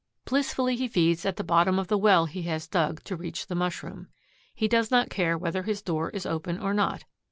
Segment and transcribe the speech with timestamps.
[0.25, 3.53] Blissfully he feeds at the bottom of the well he has dug to reach the
[3.53, 4.07] mushroom.
[4.55, 7.03] He does not care whether his door is open or not.